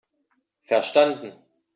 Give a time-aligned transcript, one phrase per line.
[0.61, 1.35] Verstanden!